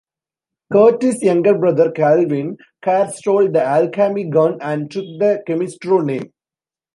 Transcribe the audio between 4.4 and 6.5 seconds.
and took the Chemistro name.